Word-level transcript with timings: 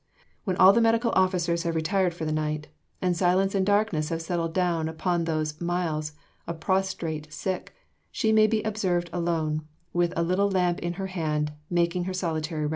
When 0.45 0.55
all 0.57 0.73
the 0.73 0.81
medical 0.81 1.11
officers 1.11 1.61
have 1.61 1.75
retired 1.75 2.11
for 2.15 2.25
the 2.25 2.31
night 2.31 2.69
and 3.03 3.15
silence 3.15 3.53
and 3.53 3.63
darkness 3.63 4.09
have 4.09 4.23
settled 4.23 4.51
down 4.51 4.89
upon 4.89 5.25
those 5.25 5.61
miles 5.61 6.13
of 6.47 6.59
prostrate 6.59 7.31
sick, 7.31 7.75
she 8.11 8.31
may 8.31 8.47
be 8.47 8.63
observed 8.63 9.11
alone, 9.13 9.61
with 9.93 10.11
a 10.17 10.23
little 10.23 10.49
lamp 10.49 10.79
in 10.79 10.93
her 10.93 11.05
hand, 11.05 11.53
making 11.69 12.05
her 12.05 12.15
solitary 12.15 12.61
rounds. 12.63 12.69